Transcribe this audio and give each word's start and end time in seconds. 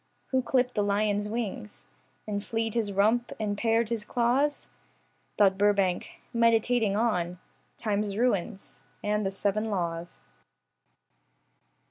Who 0.31 0.41
clipped 0.41 0.73
the 0.73 0.81
lion's 0.81 1.27
wings 1.27 1.85
And 2.27 2.43
flea'd 2.43 2.73
his 2.73 2.91
rump 2.91 3.31
and 3.39 3.55
pared 3.55 3.89
his 3.89 4.03
claws? 4.03 4.67
Thought 5.37 5.59
Burbank, 5.59 6.19
meditating 6.33 6.97
on 6.97 7.37
Time's 7.77 8.17
ruins, 8.17 8.81
and 9.03 9.23
the 9.23 9.29
seven 9.29 9.65
laws. 9.69 10.23